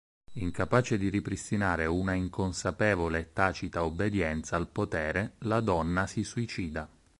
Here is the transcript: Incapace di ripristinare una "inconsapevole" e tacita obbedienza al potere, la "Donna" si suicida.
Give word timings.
Incapace 0.39 0.97
di 0.97 1.09
ripristinare 1.09 1.85
una 1.85 2.13
"inconsapevole" 2.13 3.19
e 3.19 3.33
tacita 3.33 3.83
obbedienza 3.85 4.55
al 4.55 4.67
potere, 4.67 5.33
la 5.41 5.59
"Donna" 5.59 6.07
si 6.07 6.23
suicida. 6.23 6.89